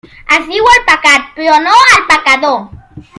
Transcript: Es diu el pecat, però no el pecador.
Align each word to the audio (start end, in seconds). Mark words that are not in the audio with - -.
Es 0.35 0.47
diu 0.53 0.69
el 0.69 0.79
pecat, 0.87 1.29
però 1.37 1.59
no 1.69 1.75
el 1.93 2.03
pecador. 2.13 2.59